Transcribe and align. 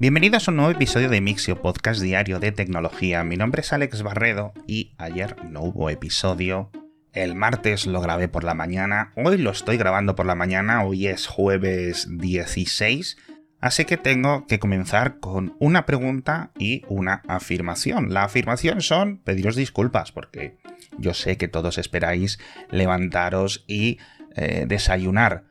Bienvenidos 0.00 0.46
a 0.46 0.52
un 0.52 0.58
nuevo 0.58 0.70
episodio 0.70 1.08
de 1.08 1.20
Mixio, 1.20 1.60
podcast 1.60 2.00
diario 2.00 2.38
de 2.38 2.52
tecnología. 2.52 3.24
Mi 3.24 3.36
nombre 3.36 3.62
es 3.62 3.72
Alex 3.72 4.04
Barredo 4.04 4.52
y 4.64 4.92
ayer 4.96 5.34
no 5.50 5.60
hubo 5.62 5.90
episodio. 5.90 6.70
El 7.12 7.34
martes 7.34 7.84
lo 7.84 8.00
grabé 8.00 8.28
por 8.28 8.44
la 8.44 8.54
mañana, 8.54 9.12
hoy 9.16 9.38
lo 9.38 9.50
estoy 9.50 9.76
grabando 9.76 10.14
por 10.14 10.24
la 10.24 10.36
mañana, 10.36 10.84
hoy 10.84 11.08
es 11.08 11.26
jueves 11.26 12.06
16, 12.16 13.16
así 13.60 13.84
que 13.86 13.96
tengo 13.96 14.46
que 14.46 14.60
comenzar 14.60 15.18
con 15.18 15.56
una 15.58 15.84
pregunta 15.84 16.52
y 16.56 16.84
una 16.86 17.22
afirmación. 17.26 18.14
La 18.14 18.22
afirmación 18.22 18.82
son 18.82 19.18
pediros 19.18 19.56
disculpas 19.56 20.12
porque 20.12 20.58
yo 20.96 21.12
sé 21.12 21.36
que 21.38 21.48
todos 21.48 21.76
esperáis 21.76 22.38
levantaros 22.70 23.64
y 23.66 23.98
eh, 24.36 24.64
desayunar 24.68 25.47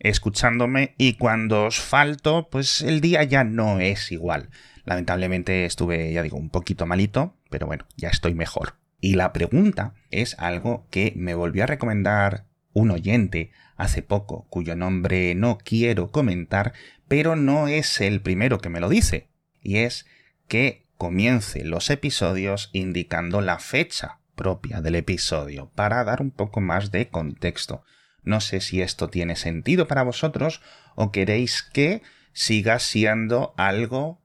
escuchándome 0.00 0.94
y 0.98 1.14
cuando 1.14 1.66
os 1.66 1.78
falto, 1.78 2.48
pues 2.50 2.82
el 2.82 3.00
día 3.00 3.22
ya 3.22 3.44
no 3.44 3.78
es 3.78 4.10
igual. 4.10 4.50
Lamentablemente 4.84 5.66
estuve, 5.66 6.12
ya 6.12 6.22
digo, 6.22 6.36
un 6.36 6.50
poquito 6.50 6.86
malito, 6.86 7.36
pero 7.50 7.66
bueno, 7.66 7.86
ya 7.96 8.08
estoy 8.08 8.34
mejor. 8.34 8.74
Y 9.00 9.14
la 9.14 9.32
pregunta 9.32 9.94
es 10.10 10.38
algo 10.38 10.86
que 10.90 11.12
me 11.16 11.34
volvió 11.34 11.64
a 11.64 11.66
recomendar 11.66 12.46
un 12.72 12.90
oyente 12.90 13.52
hace 13.76 14.02
poco, 14.02 14.46
cuyo 14.50 14.76
nombre 14.76 15.34
no 15.34 15.58
quiero 15.58 16.10
comentar, 16.10 16.72
pero 17.08 17.36
no 17.36 17.68
es 17.68 18.00
el 18.00 18.20
primero 18.20 18.58
que 18.58 18.68
me 18.68 18.80
lo 18.80 18.88
dice, 18.88 19.30
y 19.60 19.78
es 19.78 20.06
que 20.48 20.86
comience 20.96 21.64
los 21.64 21.90
episodios 21.90 22.70
indicando 22.72 23.40
la 23.40 23.58
fecha 23.58 24.20
propia 24.34 24.80
del 24.80 24.96
episodio, 24.96 25.70
para 25.74 26.04
dar 26.04 26.20
un 26.20 26.30
poco 26.30 26.60
más 26.60 26.90
de 26.90 27.08
contexto. 27.08 27.82
No 28.22 28.40
sé 28.40 28.60
si 28.60 28.82
esto 28.82 29.08
tiene 29.08 29.36
sentido 29.36 29.88
para 29.88 30.02
vosotros 30.02 30.60
o 30.94 31.12
queréis 31.12 31.62
que 31.62 32.02
siga 32.32 32.78
siendo 32.78 33.54
algo 33.56 34.20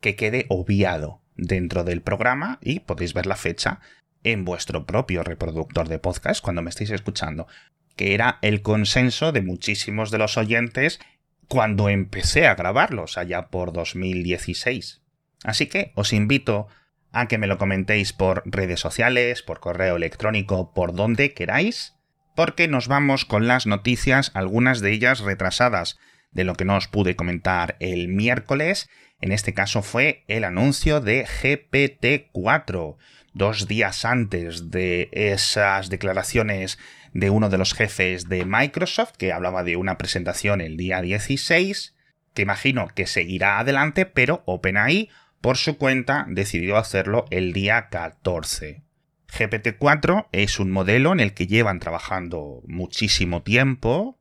que 0.00 0.16
quede 0.16 0.46
obviado 0.48 1.20
dentro 1.36 1.84
del 1.84 2.02
programa 2.02 2.58
y 2.62 2.80
podéis 2.80 3.14
ver 3.14 3.26
la 3.26 3.36
fecha 3.36 3.80
en 4.22 4.44
vuestro 4.44 4.86
propio 4.86 5.22
reproductor 5.22 5.88
de 5.88 5.98
podcast 5.98 6.42
cuando 6.42 6.62
me 6.62 6.70
estéis 6.70 6.90
escuchando, 6.90 7.46
que 7.96 8.14
era 8.14 8.38
el 8.42 8.62
consenso 8.62 9.32
de 9.32 9.42
muchísimos 9.42 10.10
de 10.10 10.18
los 10.18 10.36
oyentes 10.36 11.00
cuando 11.48 11.88
empecé 11.88 12.46
a 12.46 12.54
grabarlos 12.54 13.18
allá 13.18 13.48
por 13.48 13.72
2016. 13.72 15.02
Así 15.42 15.66
que 15.66 15.92
os 15.94 16.12
invito 16.12 16.68
a 17.12 17.26
que 17.26 17.38
me 17.38 17.46
lo 17.46 17.58
comentéis 17.58 18.12
por 18.12 18.42
redes 18.44 18.80
sociales, 18.80 19.42
por 19.42 19.60
correo 19.60 19.96
electrónico, 19.96 20.72
por 20.72 20.94
donde 20.94 21.34
queráis, 21.34 21.96
porque 22.34 22.68
nos 22.68 22.88
vamos 22.88 23.24
con 23.24 23.46
las 23.46 23.66
noticias, 23.66 24.30
algunas 24.34 24.80
de 24.80 24.92
ellas 24.92 25.20
retrasadas 25.20 25.98
de 26.32 26.44
lo 26.44 26.54
que 26.54 26.64
no 26.64 26.76
os 26.76 26.88
pude 26.88 27.16
comentar 27.16 27.76
el 27.80 28.08
miércoles. 28.08 28.88
En 29.20 29.32
este 29.32 29.54
caso 29.54 29.82
fue 29.82 30.24
el 30.28 30.44
anuncio 30.44 31.00
de 31.00 31.26
GPT-4, 31.26 32.96
dos 33.32 33.68
días 33.68 34.04
antes 34.04 34.70
de 34.70 35.08
esas 35.12 35.90
declaraciones 35.90 36.78
de 37.12 37.30
uno 37.30 37.48
de 37.48 37.58
los 37.58 37.74
jefes 37.74 38.28
de 38.28 38.44
Microsoft, 38.44 39.16
que 39.16 39.32
hablaba 39.32 39.64
de 39.64 39.76
una 39.76 39.98
presentación 39.98 40.60
el 40.60 40.76
día 40.76 41.02
16, 41.02 41.96
que 42.34 42.42
imagino 42.42 42.88
que 42.94 43.06
seguirá 43.06 43.58
adelante, 43.58 44.06
pero 44.06 44.42
OpenAI, 44.46 45.10
por 45.40 45.56
su 45.56 45.76
cuenta, 45.78 46.26
decidió 46.28 46.76
hacerlo 46.76 47.24
el 47.30 47.52
día 47.52 47.88
14. 47.90 48.82
GPT-4 49.30 50.28
es 50.32 50.58
un 50.58 50.70
modelo 50.70 51.12
en 51.12 51.20
el 51.20 51.34
que 51.34 51.46
llevan 51.46 51.80
trabajando 51.80 52.62
muchísimo 52.66 53.42
tiempo. 53.42 54.18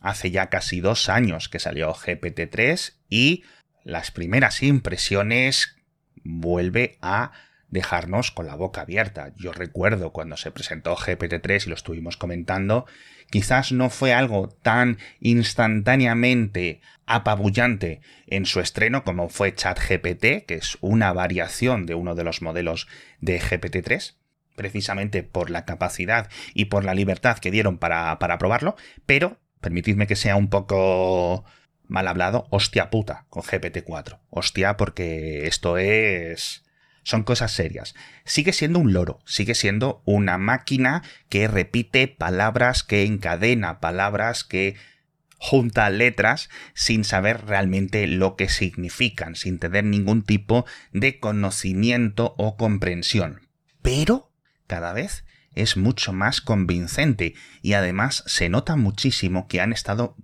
Hace 0.00 0.30
ya 0.30 0.48
casi 0.48 0.80
dos 0.80 1.08
años 1.08 1.48
que 1.48 1.58
salió 1.58 1.92
GPT-3 1.92 2.94
y 3.08 3.44
las 3.84 4.10
primeras 4.10 4.62
impresiones 4.62 5.76
vuelve 6.22 6.98
a 7.00 7.32
dejarnos 7.70 8.30
con 8.30 8.46
la 8.46 8.54
boca 8.54 8.82
abierta. 8.82 9.32
Yo 9.36 9.52
recuerdo 9.52 10.12
cuando 10.12 10.36
se 10.36 10.50
presentó 10.50 10.96
GPT-3 10.96 11.66
y 11.66 11.68
lo 11.68 11.74
estuvimos 11.74 12.16
comentando, 12.16 12.86
quizás 13.30 13.72
no 13.72 13.90
fue 13.90 14.14
algo 14.14 14.48
tan 14.48 14.98
instantáneamente 15.20 16.80
apabullante 17.06 18.00
en 18.26 18.46
su 18.46 18.60
estreno 18.60 19.04
como 19.04 19.28
fue 19.28 19.54
ChatGPT, 19.54 20.46
que 20.46 20.54
es 20.54 20.78
una 20.80 21.12
variación 21.12 21.86
de 21.86 21.94
uno 21.94 22.14
de 22.14 22.24
los 22.24 22.42
modelos 22.42 22.88
de 23.20 23.40
GPT-3, 23.40 24.17
precisamente 24.58 25.22
por 25.22 25.48
la 25.48 25.64
capacidad 25.64 26.28
y 26.52 26.66
por 26.66 26.84
la 26.84 26.92
libertad 26.92 27.38
que 27.38 27.50
dieron 27.50 27.78
para, 27.78 28.18
para 28.18 28.36
probarlo, 28.36 28.76
pero 29.06 29.38
permitidme 29.62 30.06
que 30.06 30.16
sea 30.16 30.36
un 30.36 30.50
poco 30.50 31.46
mal 31.86 32.06
hablado, 32.06 32.46
hostia 32.50 32.90
puta 32.90 33.24
con 33.30 33.42
GPT-4. 33.42 34.20
Hostia 34.28 34.76
porque 34.76 35.46
esto 35.46 35.78
es... 35.78 36.64
Son 37.02 37.22
cosas 37.22 37.52
serias. 37.52 37.94
Sigue 38.26 38.52
siendo 38.52 38.78
un 38.78 38.92
loro, 38.92 39.20
sigue 39.24 39.54
siendo 39.54 40.02
una 40.04 40.36
máquina 40.36 41.02
que 41.30 41.48
repite 41.48 42.06
palabras, 42.06 42.82
que 42.84 43.04
encadena 43.04 43.80
palabras, 43.80 44.44
que 44.44 44.76
junta 45.38 45.88
letras 45.88 46.50
sin 46.74 47.04
saber 47.04 47.46
realmente 47.46 48.06
lo 48.06 48.36
que 48.36 48.50
significan, 48.50 49.36
sin 49.36 49.58
tener 49.58 49.84
ningún 49.84 50.22
tipo 50.22 50.66
de 50.92 51.18
conocimiento 51.18 52.34
o 52.36 52.58
comprensión. 52.58 53.48
Pero 53.80 54.27
cada 54.68 54.92
vez 54.92 55.24
es 55.54 55.76
mucho 55.76 56.12
más 56.12 56.40
convincente 56.40 57.34
y 57.62 57.72
además 57.72 58.22
se 58.26 58.48
nota 58.48 58.76
muchísimo 58.76 59.48
que 59.48 59.60
han 59.60 59.72
estado 59.72 60.14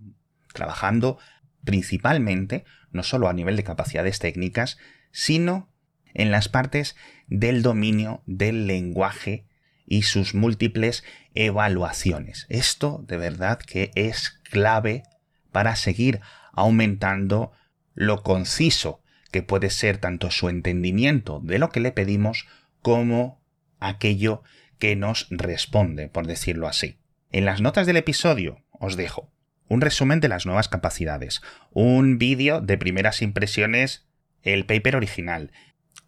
trabajando 0.53 1.19
principalmente 1.65 2.65
no 2.93 3.03
solo 3.03 3.28
a 3.28 3.32
nivel 3.32 3.56
de 3.56 3.65
capacidades 3.65 4.21
técnicas, 4.21 4.78
sino 5.10 5.69
en 6.12 6.31
las 6.31 6.49
partes 6.49 6.94
del 7.27 7.62
dominio 7.62 8.22
del 8.27 8.69
lenguaje 8.69 9.47
y 9.87 10.03
sus 10.03 10.34
múltiples 10.34 11.03
evaluaciones. 11.34 12.47
Esto 12.49 13.05
de 13.09 13.16
verdad 13.16 13.59
que 13.59 13.91
es 13.97 14.41
clave 14.50 15.03
para 15.50 15.75
seguir 15.75 16.21
aumentando 16.53 17.53
lo 17.94 18.22
conciso 18.22 19.03
que 19.32 19.43
puede 19.43 19.71
ser 19.71 19.99
tanto 19.99 20.31
su 20.31 20.49
entendimiento 20.49 21.41
de 21.41 21.59
lo 21.59 21.71
que 21.71 21.81
le 21.81 21.91
pedimos 21.91 22.47
como 22.81 23.44
aquello 23.88 24.42
que 24.78 24.96
nos 24.96 25.26
responde, 25.30 26.08
por 26.08 26.26
decirlo 26.26 26.68
así. 26.68 26.98
En 27.30 27.44
las 27.44 27.60
notas 27.60 27.86
del 27.86 27.96
episodio 27.96 28.64
os 28.70 28.96
dejo 28.96 29.32
un 29.68 29.80
resumen 29.80 30.20
de 30.20 30.28
las 30.28 30.46
nuevas 30.46 30.68
capacidades, 30.68 31.40
un 31.72 32.18
vídeo 32.18 32.60
de 32.60 32.78
primeras 32.78 33.22
impresiones, 33.22 34.06
el 34.42 34.66
paper 34.66 34.96
original 34.96 35.52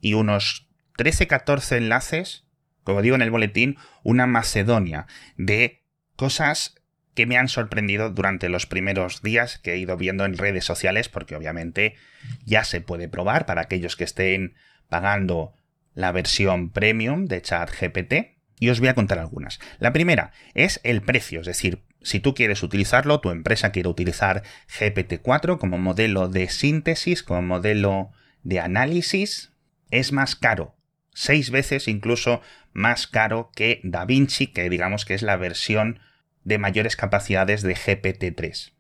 y 0.00 0.14
unos 0.14 0.68
13-14 0.98 1.78
enlaces, 1.78 2.44
como 2.84 3.02
digo 3.02 3.16
en 3.16 3.22
el 3.22 3.30
boletín, 3.30 3.76
una 4.02 4.26
macedonia 4.26 5.06
de 5.36 5.82
cosas 6.16 6.74
que 7.14 7.26
me 7.26 7.38
han 7.38 7.48
sorprendido 7.48 8.10
durante 8.10 8.48
los 8.50 8.66
primeros 8.66 9.22
días 9.22 9.58
que 9.58 9.72
he 9.72 9.78
ido 9.78 9.96
viendo 9.96 10.26
en 10.26 10.36
redes 10.36 10.64
sociales, 10.64 11.08
porque 11.08 11.34
obviamente 11.34 11.96
ya 12.44 12.62
se 12.62 12.82
puede 12.82 13.08
probar 13.08 13.46
para 13.46 13.62
aquellos 13.62 13.96
que 13.96 14.04
estén 14.04 14.54
pagando 14.88 15.54
la 15.96 16.12
versión 16.12 16.70
premium 16.70 17.24
de 17.24 17.42
ChatGPT 17.42 18.36
y 18.60 18.68
os 18.68 18.78
voy 18.78 18.88
a 18.88 18.94
contar 18.94 19.18
algunas. 19.18 19.58
La 19.80 19.92
primera 19.92 20.30
es 20.54 20.80
el 20.84 21.02
precio, 21.02 21.40
es 21.40 21.46
decir, 21.46 21.82
si 22.02 22.20
tú 22.20 22.34
quieres 22.34 22.62
utilizarlo, 22.62 23.20
tu 23.20 23.30
empresa 23.30 23.72
quiere 23.72 23.88
utilizar 23.88 24.44
GPT-4 24.78 25.58
como 25.58 25.78
modelo 25.78 26.28
de 26.28 26.48
síntesis, 26.48 27.24
como 27.24 27.42
modelo 27.42 28.12
de 28.44 28.60
análisis, 28.60 29.50
es 29.90 30.12
más 30.12 30.36
caro, 30.36 30.76
seis 31.12 31.50
veces 31.50 31.88
incluso 31.88 32.42
más 32.72 33.08
caro 33.08 33.50
que 33.54 33.80
DaVinci, 33.82 34.48
que 34.48 34.70
digamos 34.70 35.04
que 35.04 35.14
es 35.14 35.22
la 35.22 35.36
versión 35.36 35.98
de 36.44 36.58
mayores 36.58 36.94
capacidades 36.94 37.62
de 37.62 37.74
GPT-3. 37.74 38.72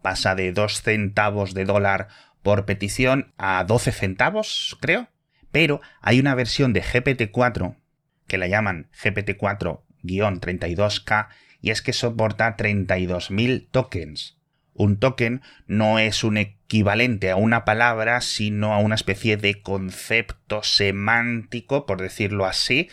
Pasa 0.00 0.34
de 0.34 0.52
2 0.52 0.82
centavos 0.82 1.54
de 1.54 1.64
dólar 1.64 2.08
por 2.42 2.66
petición 2.66 3.34
a 3.36 3.64
12 3.64 3.92
centavos, 3.92 4.76
creo. 4.80 5.08
Pero 5.52 5.80
hay 6.00 6.18
una 6.20 6.34
versión 6.34 6.72
de 6.72 6.82
GPT-4 6.82 7.76
que 8.26 8.38
la 8.38 8.46
llaman 8.46 8.88
GPT-4-32K 9.02 11.28
y 11.60 11.70
es 11.70 11.82
que 11.82 11.92
soporta 11.92 12.56
32.000 12.56 13.68
tokens. 13.70 14.38
Un 14.72 14.98
token 14.98 15.42
no 15.66 15.98
es 15.98 16.24
un 16.24 16.38
equivalente 16.38 17.30
a 17.30 17.36
una 17.36 17.64
palabra, 17.64 18.20
sino 18.22 18.72
a 18.72 18.78
una 18.78 18.94
especie 18.94 19.36
de 19.36 19.60
concepto 19.60 20.62
semántico, 20.62 21.84
por 21.84 22.00
decirlo 22.00 22.46
así, 22.46 22.88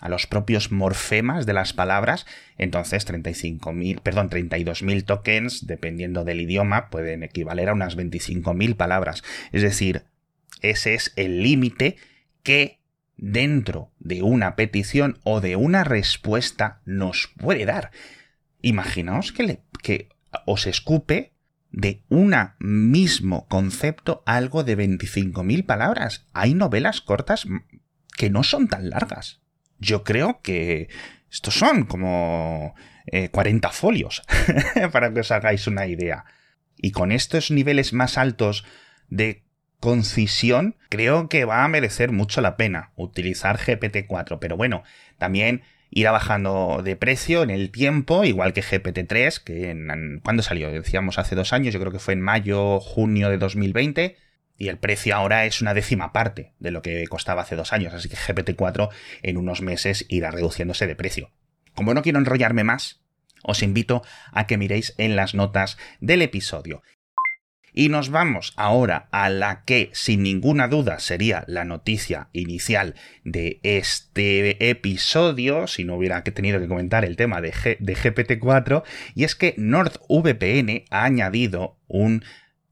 a 0.00 0.08
los 0.08 0.26
propios 0.26 0.72
morfemas 0.72 1.46
de 1.46 1.52
las 1.52 1.72
palabras. 1.72 2.26
Entonces, 2.58 3.06
35.000, 3.06 4.00
perdón, 4.00 4.30
32.000 4.30 5.04
tokens, 5.04 5.66
dependiendo 5.66 6.24
del 6.24 6.40
idioma, 6.40 6.88
pueden 6.88 7.22
equivaler 7.22 7.68
a 7.68 7.74
unas 7.74 7.96
25.000 7.96 8.76
palabras. 8.76 9.22
Es 9.52 9.62
decir, 9.62 10.04
ese 10.60 10.94
es 10.94 11.12
el 11.16 11.42
límite 11.42 11.96
que 12.42 12.80
dentro 13.16 13.92
de 13.98 14.22
una 14.22 14.56
petición 14.56 15.18
o 15.24 15.40
de 15.40 15.56
una 15.56 15.84
respuesta 15.84 16.80
nos 16.84 17.32
puede 17.36 17.66
dar. 17.66 17.90
Imaginaos 18.62 19.32
que, 19.32 20.08
os 20.46 20.66
escupe 20.66 21.32
de 21.70 22.02
un 22.08 22.34
mismo 22.58 23.46
concepto 23.48 24.22
algo 24.26 24.64
de 24.64 24.76
25.000 24.76 25.66
palabras. 25.66 26.26
Hay 26.32 26.54
novelas 26.54 27.00
cortas 27.00 27.46
que 28.16 28.30
no 28.30 28.42
son 28.42 28.68
tan 28.68 28.90
largas. 28.90 29.40
Yo 29.78 30.04
creo 30.04 30.40
que 30.42 30.88
estos 31.30 31.54
son 31.54 31.84
como 31.84 32.74
40 33.30 33.68
eh, 33.68 33.72
folios, 33.72 34.22
para 34.92 35.12
que 35.12 35.20
os 35.20 35.30
hagáis 35.30 35.66
una 35.66 35.86
idea. 35.86 36.24
Y 36.76 36.92
con 36.92 37.12
estos 37.12 37.50
niveles 37.50 37.92
más 37.92 38.18
altos 38.18 38.64
de 39.08 39.44
concisión, 39.80 40.76
creo 40.88 41.28
que 41.28 41.44
va 41.44 41.64
a 41.64 41.68
merecer 41.68 42.12
mucho 42.12 42.40
la 42.40 42.56
pena 42.56 42.92
utilizar 42.96 43.58
GPT-4. 43.58 44.38
Pero 44.38 44.56
bueno, 44.56 44.84
también 45.18 45.62
irá 45.90 46.12
bajando 46.12 46.82
de 46.84 46.96
precio 46.96 47.42
en 47.42 47.50
el 47.50 47.70
tiempo, 47.70 48.24
igual 48.24 48.52
que 48.52 48.62
GPT-3, 48.62 49.42
que 49.42 49.70
en, 49.70 50.20
¿cuándo 50.22 50.42
salió? 50.42 50.70
Decíamos 50.70 51.18
hace 51.18 51.34
dos 51.34 51.52
años, 51.52 51.74
yo 51.74 51.80
creo 51.80 51.92
que 51.92 51.98
fue 51.98 52.14
en 52.14 52.20
mayo, 52.20 52.78
junio 52.78 53.28
de 53.28 53.38
2020, 53.38 54.16
y 54.56 54.68
el 54.68 54.78
precio 54.78 55.16
ahora 55.16 55.46
es 55.46 55.62
una 55.62 55.74
décima 55.74 56.12
parte 56.12 56.52
de 56.58 56.70
lo 56.70 56.82
que 56.82 57.06
costaba 57.08 57.42
hace 57.42 57.56
dos 57.56 57.72
años, 57.72 57.94
así 57.94 58.08
que 58.08 58.16
GPT-4 58.16 58.90
en 59.22 59.36
unos 59.36 59.62
meses 59.62 60.04
irá 60.08 60.30
reduciéndose 60.30 60.86
de 60.86 60.94
precio. 60.94 61.30
Como 61.74 61.94
no 61.94 62.02
quiero 62.02 62.18
enrollarme 62.18 62.62
más, 62.62 63.00
os 63.42 63.62
invito 63.62 64.02
a 64.32 64.46
que 64.46 64.58
miréis 64.58 64.94
en 64.98 65.16
las 65.16 65.34
notas 65.34 65.78
del 66.00 66.22
episodio. 66.22 66.82
Y 67.72 67.88
nos 67.88 68.10
vamos 68.10 68.52
ahora 68.56 69.08
a 69.12 69.28
la 69.30 69.64
que 69.64 69.90
sin 69.92 70.22
ninguna 70.22 70.68
duda 70.68 70.98
sería 70.98 71.44
la 71.46 71.64
noticia 71.64 72.28
inicial 72.32 72.94
de 73.24 73.60
este 73.62 74.70
episodio, 74.70 75.66
si 75.66 75.84
no 75.84 75.94
hubiera 75.94 76.22
tenido 76.24 76.60
que 76.60 76.68
comentar 76.68 77.04
el 77.04 77.16
tema 77.16 77.40
de, 77.40 77.52
GPT-4, 77.52 78.82
y 79.14 79.24
es 79.24 79.34
que 79.34 79.54
NordVPN 79.56 80.84
ha 80.90 81.04
añadido 81.04 81.78
un 81.86 82.24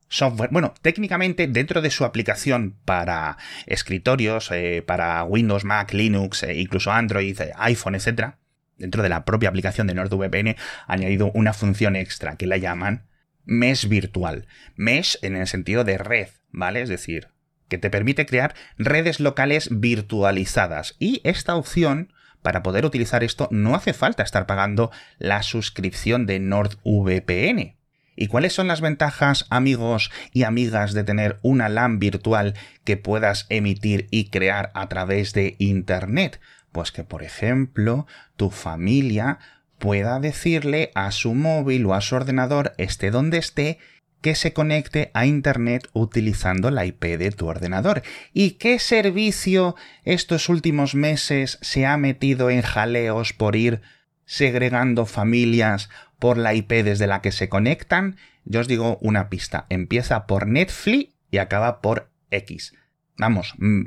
software, 0.09 0.51
bueno, 0.51 0.75
técnicamente 0.81 1.47
dentro 1.47 1.83
de 1.83 1.91
su 1.91 2.05
aplicación 2.05 2.77
para 2.85 3.37
escritorios, 3.67 4.51
eh, 4.51 4.83
para 4.87 5.23
Windows, 5.25 5.65
Mac, 5.65 5.93
Linux, 5.93 6.43
e 6.43 6.61
incluso 6.61 6.91
Android, 6.91 7.39
eh, 7.41 7.53
iPhone, 7.57 7.95
etc., 7.95 8.35
dentro 8.79 9.03
de 9.03 9.09
la 9.09 9.25
propia 9.25 9.49
aplicación 9.49 9.87
de 9.87 9.95
NordVPN 9.95 10.57
ha 10.87 10.93
añadido 10.93 11.31
una 11.35 11.53
función 11.53 11.97
extra 11.97 12.37
que 12.37 12.47
la 12.47 12.57
llaman 12.57 13.09
mesh 13.49 13.89
virtual. 13.89 14.47
Mesh 14.77 15.19
en 15.23 15.35
el 15.35 15.49
sentido 15.49 15.83
de 15.83 15.99
red, 15.99 16.29
¿vale? 16.51 16.83
Es 16.83 16.89
decir, 16.89 17.29
que 17.69 17.79
te 17.79 17.91
permite 17.91 18.27
crear 18.27 18.55
redes 18.77 19.19
locales 19.19 19.69
virtualizadas. 19.73 20.95
Y 20.99 21.21
esta 21.25 21.57
opción, 21.57 22.13
para 22.43 22.63
poder 22.63 22.85
utilizar 22.85 23.25
esto, 23.25 23.49
no 23.51 23.75
hace 23.75 23.93
falta 23.93 24.23
estar 24.23 24.47
pagando 24.47 24.93
la 25.19 25.43
suscripción 25.43 26.27
de 26.27 26.39
NordVPN. 26.39 27.77
¿Y 28.21 28.27
cuáles 28.27 28.53
son 28.53 28.67
las 28.67 28.81
ventajas, 28.81 29.47
amigos 29.49 30.11
y 30.33 30.43
amigas, 30.43 30.93
de 30.93 31.05
tener 31.05 31.39
una 31.43 31.69
LAN 31.69 32.01
virtual 32.01 32.55
que 32.85 32.97
puedas 32.97 33.47
emitir 33.49 34.09
y 34.11 34.29
crear 34.29 34.73
a 34.75 34.89
través 34.89 35.33
de 35.33 35.55
Internet? 35.59 36.41
Pues 36.73 36.91
que, 36.91 37.05
por 37.05 37.23
ejemplo, 37.23 38.07
tu 38.37 38.51
familia 38.51 39.39
pueda 39.79 40.21
decirle 40.21 40.91
a 40.95 41.11
su 41.11 41.35
móvil 41.35 41.87
o 41.87 41.95
a 41.95 42.01
su 42.01 42.17
ordenador, 42.17 42.75
esté 42.79 43.11
donde 43.11 43.39
esté, 43.39 43.79
que 44.21 44.35
se 44.35 44.53
conecte 44.53 45.11
a 45.15 45.27
Internet 45.27 45.89
utilizando 45.93 46.71
la 46.71 46.85
IP 46.85 47.05
de 47.19 47.31
tu 47.31 47.47
ordenador. 47.47 48.03
¿Y 48.33 48.53
qué 48.53 48.79
servicio 48.79 49.77
estos 50.05 50.49
últimos 50.49 50.95
meses 50.95 51.59
se 51.63 51.87
ha 51.87 51.97
metido 51.97 52.51
en 52.51 52.63
jaleos 52.63 53.33
por 53.33 53.55
ir 53.55 53.81
segregando 54.25 55.07
familias 55.07 55.89
por 56.19 56.37
la 56.37 56.55
IP 56.55 56.71
desde 56.83 57.07
la 57.07 57.23
que 57.23 57.33
se 57.33 57.49
conectan? 57.49 58.17
Yo 58.45 58.61
os 58.61 58.69
digo 58.69 58.99
una 59.01 59.29
pista. 59.29 59.67
Empieza 59.69 60.27
por 60.27 60.47
Netflix 60.47 61.13
y 61.31 61.39
acaba 61.39 61.81
por 61.81 62.11
X. 62.31 62.75
Vamos, 63.17 63.55
mm, 63.59 63.87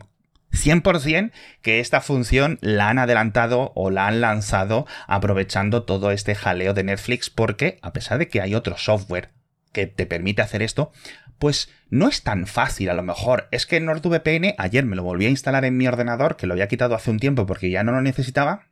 100% 0.52 1.32
que 1.62 1.80
esta 1.80 2.02
función 2.02 2.58
la 2.62 2.90
han 2.90 3.00
adelantado 3.00 3.72
o 3.76 3.90
la 3.90 4.08
han 4.08 4.22
lanzado 4.22 4.86
aprovechando 5.08 5.84
todo 5.84 6.12
este 6.12 6.36
jaleo 6.36 6.74
de 6.74 6.84
Netflix 6.84 7.30
porque 7.30 7.80
a 7.82 7.94
pesar 7.94 8.18
de 8.18 8.28
que 8.28 8.42
hay 8.42 8.56
otro 8.56 8.78
software 8.78 9.30
que 9.72 9.88
te 9.88 10.06
permite 10.06 10.42
hacer 10.42 10.62
esto, 10.62 10.92
pues 11.40 11.70
no 11.90 12.08
es 12.08 12.24
tan 12.24 12.46
fácil 12.46 12.90
a 12.90 12.94
lo 12.94 13.04
mejor. 13.04 13.48
Es 13.52 13.66
que 13.66 13.80
NordVPN 13.80 14.54
ayer 14.58 14.86
me 14.86 14.96
lo 14.96 15.04
volví 15.04 15.26
a 15.26 15.30
instalar 15.30 15.66
en 15.66 15.78
mi 15.78 15.88
ordenador, 15.88 16.36
que 16.36 16.46
lo 16.46 16.54
había 16.54 16.68
quitado 16.68 16.94
hace 16.94 17.10
un 17.10 17.20
tiempo 17.20 17.46
porque 17.46 17.72
ya 17.72 17.84
no 17.84 17.92
lo 17.92 18.02
necesitaba, 18.02 18.68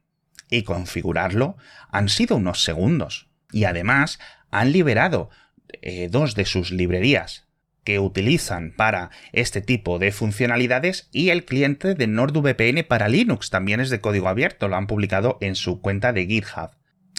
y 0.50 0.64
configurarlo 0.64 1.58
han 1.92 2.10
sido 2.10 2.36
unos 2.38 2.64
segundos. 2.64 3.30
Y 3.52 3.64
además 3.64 4.20
han 4.52 4.72
liberado 4.72 5.30
eh, 5.82 6.10
dos 6.12 6.36
de 6.36 6.46
sus 6.46 6.72
librerías 6.72 7.49
que 7.84 8.00
utilizan 8.00 8.74
para 8.76 9.10
este 9.32 9.62
tipo 9.62 10.00
de 10.00 10.12
funcionalidades 10.12 11.10
y 11.12 11.30
el 11.30 11.46
cliente 11.46 11.96
de 11.96 12.08
NordVPN 12.08 12.84
para 12.88 13.08
Linux 13.08 13.50
también 13.50 13.80
es 13.80 13.90
de 13.90 14.02
código 14.02 14.28
abierto, 14.28 14.68
lo 14.68 14.76
han 14.76 14.88
publicado 14.88 15.38
en 15.42 15.56
su 15.56 15.82
cuenta 15.82 16.14
de 16.14 16.26
GitHub. 16.26 16.72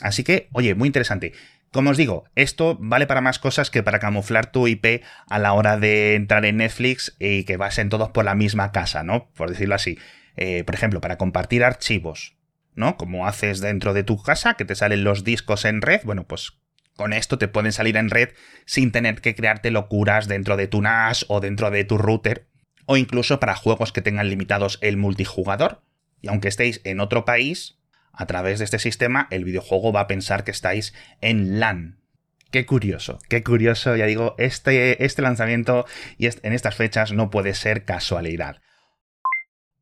Así 0.03 0.25
que, 0.25 0.49
oye, 0.53 0.75
muy 0.75 0.87
interesante. 0.87 1.33
Como 1.73 1.91
os 1.91 1.97
digo, 1.97 2.25
esto 2.35 2.77
vale 2.81 3.07
para 3.07 3.21
más 3.21 3.39
cosas 3.39 3.71
que 3.71 3.83
para 3.83 4.01
camuflar 4.01 4.51
tu 4.51 4.67
IP 4.67 5.03
a 5.29 5.39
la 5.39 5.53
hora 5.53 5.79
de 5.79 6.17
entrar 6.17 6.45
en 6.45 6.57
Netflix 6.57 7.15
y 7.21 7.45
que 7.45 7.57
vasen 7.57 7.89
todos 7.89 8.11
por 8.11 8.25
la 8.25 8.35
misma 8.35 8.73
casa, 8.73 9.05
¿no? 9.05 9.31
Por 9.35 9.51
decirlo 9.51 9.77
así. 9.77 9.97
Eh, 10.37 10.65
por 10.65 10.75
ejemplo, 10.75 11.01
para 11.01 11.17
compartir 11.17 11.63
archivos, 11.63 12.37
¿no? 12.75 12.97
Como 12.97 13.27
haces 13.27 13.61
dentro 13.61 13.95
de 13.95 14.03
tu 14.03 14.21
casa, 14.21 14.55
que 14.55 14.65
te 14.65 14.75
salen 14.75 15.05
los 15.05 15.23
discos 15.23 15.65
en 15.65 15.81
red, 15.81 16.01
bueno, 16.03 16.25
pues 16.27 16.53
con 17.01 17.15
esto 17.15 17.39
te 17.39 17.49
pueden 17.49 17.73
salir 17.73 17.97
en 17.97 18.11
red 18.11 18.29
sin 18.67 18.93
tener 18.93 19.23
que 19.23 19.35
crearte 19.35 19.71
locuras 19.71 20.29
dentro 20.29 20.59
de 20.59 20.67
tu 20.67 20.83
NAS 20.83 21.25
o 21.29 21.41
dentro 21.41 21.71
de 21.71 21.83
tu 21.83 21.97
router, 21.97 22.47
o 22.85 22.99
incluso 22.99 23.41
para 23.41 23.55
juegos 23.55 23.91
que 23.91 24.03
tengan 24.03 24.29
limitados 24.29 24.79
el 24.83 24.99
multijugador. 24.99 25.81
Y 26.21 26.29
aunque 26.29 26.49
estéis 26.49 26.83
en 26.85 27.01
otro 27.01 27.25
país, 27.25 27.79
a 28.13 28.27
través 28.27 28.59
de 28.59 28.67
este 28.67 28.79
sistema 28.79 29.29
el 29.31 29.45
videojuego 29.47 29.95
va 29.95 30.01
a 30.01 30.07
pensar 30.09 30.45
que 30.45 30.51
estáis 30.51 30.93
en 31.23 31.59
LAN. 31.59 32.03
Qué 32.51 32.67
curioso, 32.67 33.19
qué 33.31 33.43
curioso, 33.43 33.97
ya 33.97 34.05
digo, 34.05 34.35
este, 34.37 35.03
este 35.03 35.23
lanzamiento 35.23 35.87
y 36.19 36.27
en 36.27 36.53
estas 36.53 36.75
fechas 36.75 37.13
no 37.13 37.31
puede 37.31 37.55
ser 37.55 37.87
casualidad. 37.87 38.61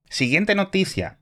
Siguiente 0.08 0.54
noticia. 0.54 1.18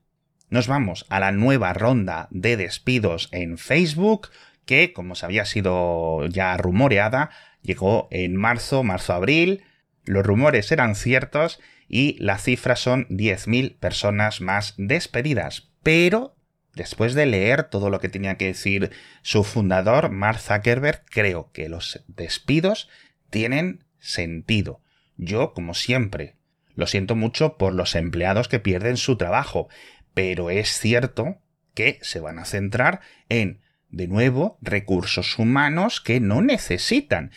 Nos 0.51 0.67
vamos 0.67 1.07
a 1.09 1.19
la 1.19 1.31
nueva 1.31 1.73
ronda 1.73 2.27
de 2.29 2.55
despidos 2.55 3.29
en 3.31 3.57
Facebook 3.57 4.29
que, 4.67 4.93
como 4.93 5.15
se 5.15 5.25
había 5.25 5.45
sido 5.45 6.27
ya 6.27 6.55
rumoreada, 6.57 7.31
llegó 7.63 8.07
en 8.11 8.35
marzo, 8.35 8.83
marzo-abril, 8.83 9.63
los 10.05 10.23
rumores 10.23 10.71
eran 10.71 10.95
ciertos 10.95 11.59
y 11.87 12.15
la 12.19 12.37
cifra 12.37 12.75
son 12.75 13.07
10.000 13.09 13.79
personas 13.79 14.41
más 14.41 14.75
despedidas. 14.77 15.71
Pero, 15.81 16.35
después 16.75 17.15
de 17.15 17.25
leer 17.25 17.63
todo 17.63 17.89
lo 17.89 17.99
que 17.99 18.09
tenía 18.09 18.35
que 18.35 18.45
decir 18.45 18.91
su 19.23 19.43
fundador, 19.43 20.11
Mark 20.11 20.39
Zuckerberg, 20.39 21.03
creo 21.09 21.51
que 21.51 21.69
los 21.69 22.03
despidos 22.07 22.89
tienen 23.29 23.85
sentido. 23.99 24.81
Yo, 25.17 25.53
como 25.53 25.73
siempre, 25.73 26.35
lo 26.75 26.85
siento 26.85 27.15
mucho 27.15 27.57
por 27.57 27.73
los 27.73 27.95
empleados 27.95 28.47
que 28.47 28.59
pierden 28.59 28.97
su 28.97 29.17
trabajo, 29.17 29.67
pero 30.13 30.49
es 30.49 30.77
cierto 30.77 31.41
que 31.73 31.99
se 32.01 32.19
van 32.19 32.39
a 32.39 32.45
centrar 32.45 33.01
en 33.29 33.61
de 33.89 34.07
nuevo, 34.07 34.57
recursos 34.61 35.37
humanos 35.39 36.01
que 36.01 36.19
no 36.19 36.41
necesitan. 36.41 37.31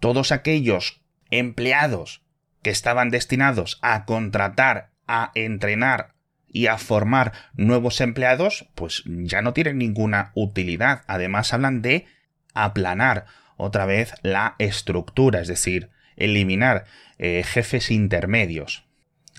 Todos 0.00 0.32
aquellos 0.32 1.00
empleados 1.30 2.22
que 2.62 2.70
estaban 2.70 3.10
destinados 3.10 3.78
a 3.82 4.04
contratar, 4.04 4.90
a 5.06 5.32
entrenar 5.34 6.14
y 6.48 6.66
a 6.66 6.78
formar 6.78 7.32
nuevos 7.54 8.00
empleados, 8.00 8.68
pues 8.74 9.02
ya 9.06 9.42
no 9.42 9.52
tienen 9.52 9.78
ninguna 9.78 10.32
utilidad. 10.34 11.02
Además 11.06 11.52
hablan 11.52 11.82
de 11.82 12.06
aplanar 12.54 13.26
otra 13.56 13.86
vez 13.86 14.14
la 14.22 14.56
estructura, 14.58 15.40
es 15.40 15.48
decir, 15.48 15.90
eliminar 16.16 16.84
eh, 17.18 17.42
jefes 17.44 17.90
intermedios 17.90 18.84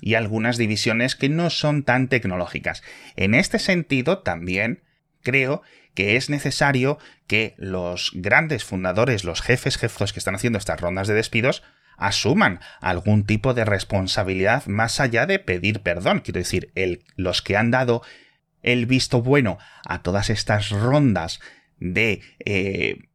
y 0.02 0.16
algunas 0.16 0.58
divisiones 0.58 1.16
que 1.16 1.30
no 1.30 1.50
son 1.50 1.84
tan 1.84 2.10
tecnológicas. 2.10 2.84
En 3.16 3.34
este 3.34 3.58
sentido, 3.58 4.20
también 4.20 4.84
creo 5.24 5.62
que 5.96 6.16
es 6.16 6.30
necesario 6.30 6.98
que 7.28 7.56
los 7.58 8.12
grandes 8.14 8.64
fundadores, 8.64 9.24
los 9.24 9.42
jefes, 9.42 9.78
jefes 9.78 10.14
que 10.14 10.20
están 10.20 10.36
haciendo 10.36 10.60
estas 10.60 10.80
rondas 10.80 11.08
de 11.08 11.14
despidos, 11.14 11.64
asuman 11.98 12.60
algún 12.82 13.26
tipo 13.26 13.54
de 13.54 13.66
responsabilidad 13.66 14.66
más 14.66 15.00
allá 15.00 15.26
de 15.26 15.40
pedir 15.40 15.82
perdón. 15.82 16.20
Quiero 16.20 16.40
decir, 16.40 16.72
el, 16.76 17.04
los 17.16 17.42
que 17.42 17.58
han 17.58 17.72
dado 17.72 18.02
el 18.62 18.86
visto 18.86 19.22
bueno 19.22 19.58
a 19.86 20.02
todas 20.02 20.30
estas 20.30 20.70
rondas 20.70 21.40
de 21.80 22.22
eh, 22.46 23.10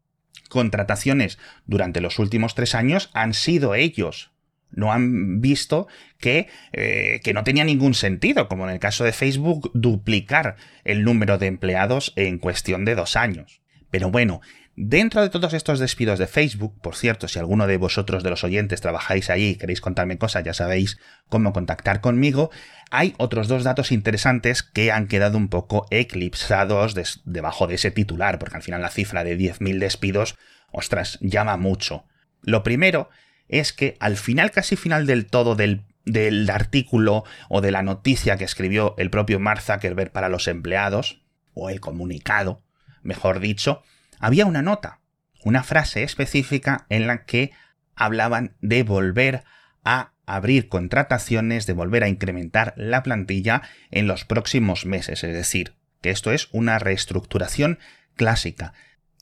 contrataciones 0.49 1.39
durante 1.67 2.01
los 2.01 2.19
últimos 2.19 2.55
tres 2.55 2.75
años 2.75 3.11
han 3.15 3.35
sido 3.35 3.75
ellos 3.75 4.31
no 4.71 4.93
han 4.93 5.41
visto 5.41 5.89
que, 6.19 6.49
eh, 6.73 7.21
que, 7.23 7.35
no 7.35 7.45
tenía 7.45 7.65
ningún 7.65 7.95
sentido, 7.95 8.49
como 8.49 8.65
en 8.65 8.75
el 8.75 8.81
caso 8.81 9.05
de 9.05 9.13
Facebook, 9.13 9.71
duplicar 9.75 10.57
el 10.85 11.05
número 11.05 11.39
de 11.39 11.47
empleados 11.47 12.13
en 12.17 12.39
cuestión 12.39 12.85
de 12.85 12.95
dos 12.95 13.17
años. 13.17 13.61
Pero 13.91 14.11
bueno, 14.11 14.41
Dentro 14.81 15.23
de 15.23 15.29
todos 15.29 15.55
estos 15.55 15.81
despidos 15.81 16.21
de 16.21 16.29
Facebook, 16.29 16.81
por 16.81 16.95
cierto, 16.95 17.27
si 17.27 17.41
alguno 17.41 17.67
de 17.67 17.79
vosotros 17.79 18.23
de 18.23 18.31
los 18.31 18.45
oyentes 18.45 18.81
trabajáis 18.81 19.29
ahí 19.29 19.49
y 19.49 19.55
queréis 19.57 19.81
contarme 19.81 20.19
cosas, 20.19 20.45
ya 20.45 20.55
sabéis 20.55 21.01
cómo 21.29 21.53
contactar 21.53 22.01
conmigo, 22.01 22.53
hay 22.93 23.13
otros 23.19 23.49
dos 23.49 23.65
datos 23.65 23.91
interesantes 23.91 24.63
que 24.63 24.93
han 24.93 25.09
quedado 25.09 25.37
un 25.37 25.49
poco 25.49 25.89
eclipsados 25.91 26.95
debajo 27.25 27.67
de 27.67 27.75
ese 27.75 27.91
titular, 27.91 28.39
porque 28.39 28.55
al 28.55 28.63
final 28.63 28.81
la 28.81 28.91
cifra 28.91 29.25
de 29.25 29.37
10.000 29.37 29.81
despidos, 29.81 30.37
ostras, 30.71 31.19
llama 31.21 31.57
mucho. 31.57 32.05
Lo 32.43 32.63
primero 32.63 33.11
es 33.49 33.73
que 33.73 33.97
al 34.01 34.17
final, 34.17 34.51
casi 34.51 34.77
final 34.77 35.07
del 35.07 35.27
todo 35.27 35.55
del, 35.55 35.83
del 36.05 36.49
artículo 36.51 37.25
o 37.49 37.61
de 37.61 37.71
la 37.71 37.83
noticia 37.83 38.37
que 38.37 38.45
escribió 38.45 38.95
el 38.99 39.11
propio 39.11 39.41
Mark 39.41 39.63
Zuckerberg 39.63 40.13
para 40.13 40.29
los 40.29 40.49
empleados, 40.49 41.23
o 41.55 41.71
el 41.71 41.81
comunicado, 41.81 42.63
mejor 43.03 43.41
dicho, 43.41 43.83
había 44.21 44.47
una 44.47 44.63
nota, 44.63 45.01
una 45.45 45.63
frase 45.63 46.03
específica 46.03 46.87
en 46.89 47.07
la 47.07 47.25
que 47.25 47.53
hablaban 47.97 48.57
de 48.61 48.83
volver 48.85 49.45
a 49.85 50.13
abrir 50.27 50.69
contrataciones, 50.69 51.67
de 51.67 51.73
volver 51.73 52.05
a 52.05 52.09
incrementar 52.09 52.75
la 52.77 53.03
plantilla 53.03 53.63
en 53.91 54.07
los 54.07 54.25
próximos 54.25 54.87
meses, 54.87 55.25
es 55.25 55.35
decir, 55.35 55.75
que 56.01 56.11
esto 56.11 56.33
es 56.33 56.49
una 56.53 56.79
reestructuración 56.79 57.79
clásica. 58.15 58.73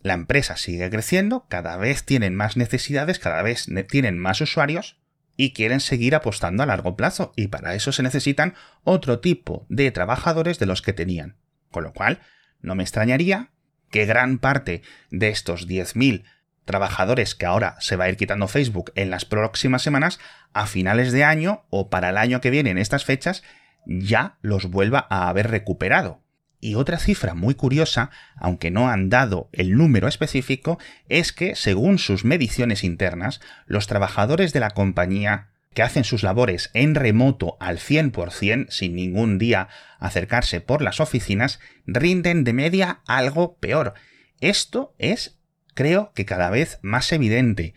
La 0.06 0.14
empresa 0.14 0.56
sigue 0.56 0.88
creciendo, 0.88 1.46
cada 1.48 1.76
vez 1.76 2.04
tienen 2.04 2.36
más 2.36 2.56
necesidades, 2.56 3.18
cada 3.18 3.42
vez 3.42 3.66
tienen 3.88 4.18
más 4.18 4.40
usuarios 4.40 5.00
y 5.36 5.52
quieren 5.52 5.80
seguir 5.80 6.14
apostando 6.14 6.62
a 6.62 6.66
largo 6.66 6.94
plazo 6.94 7.32
y 7.34 7.48
para 7.48 7.75
eso 7.75 7.90
se 7.90 8.04
necesitan 8.04 8.54
otro 8.84 9.18
tipo 9.18 9.66
de 9.68 9.90
trabajadores 9.90 10.60
de 10.60 10.66
los 10.66 10.80
que 10.80 10.92
tenían. 10.92 11.38
Con 11.72 11.82
lo 11.82 11.92
cual, 11.92 12.20
no 12.60 12.76
me 12.76 12.84
extrañaría 12.84 13.50
que 13.90 14.06
gran 14.06 14.38
parte 14.38 14.82
de 15.10 15.30
estos 15.30 15.66
10.000 15.66 16.22
trabajadores 16.64 17.34
que 17.34 17.46
ahora 17.46 17.75
se 17.80 17.96
va 17.96 18.04
a 18.04 18.08
ir 18.08 18.16
quitando 18.16 18.46
Facebook 18.46 18.92
en 18.94 19.10
las 19.10 19.25
próximas 19.25 19.82
semanas, 19.82 20.20
a 20.52 20.68
finales 20.68 21.10
de 21.10 21.25
año 21.25 21.64
o 21.68 21.90
para 21.90 22.10
el 22.10 22.16
año 22.16 22.40
que 22.40 22.50
viene 22.50 22.70
en 22.70 22.78
estas 22.78 23.04
fechas, 23.04 23.42
ya 23.86 24.38
los 24.40 24.66
vuelva 24.66 25.04
a 25.10 25.28
haber 25.28 25.50
recuperado. 25.50 26.22
Y 26.66 26.75
otra 26.75 26.99
cifra 26.99 27.35
muy 27.35 27.54
curiosa, 27.54 28.11
aunque 28.35 28.73
no 28.73 28.88
han 28.88 29.08
dado 29.08 29.49
el 29.52 29.76
número 29.76 30.08
específico, 30.08 30.80
es 31.08 31.32
que, 31.32 31.54
según 31.54 32.00
sus 32.00 32.25
mediciones 32.25 32.82
internas, 32.82 33.40
los 33.66 33.87
trabajadores 33.87 34.52
de 34.52 34.58
la 34.58 34.70
compañía 34.70 35.50
que 35.75 35.85
hacen 35.85 36.02
sus 36.02 36.25
labores 36.25 36.70
en 36.75 36.96
remoto 36.96 37.56
al 37.61 37.78
100% 37.78 38.68
sin 38.70 38.96
ningún 38.96 39.38
día 39.38 39.68
acercarse 40.00 40.61
por 40.61 40.82
las 40.82 40.99
oficinas, 40.99 41.61
rinden 41.87 42.42
de 42.42 42.52
media 42.52 43.00
algo 43.06 43.58
peor. 43.58 43.94
Esto 44.40 44.92
es, 44.99 45.38
creo 45.75 46.11
que 46.16 46.25
cada 46.25 46.50
vez 46.50 46.80
más 46.82 47.12
evidente. 47.12 47.75